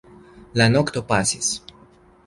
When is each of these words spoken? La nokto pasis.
La 0.61 0.67
nokto 0.77 1.05
pasis. 1.13 1.53